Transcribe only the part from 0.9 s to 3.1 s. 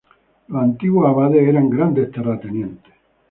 abades eran grandes terratenientes.